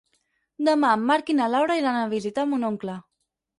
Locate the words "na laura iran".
1.41-2.01